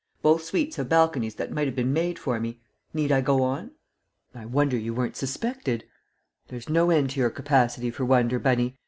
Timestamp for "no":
6.69-6.89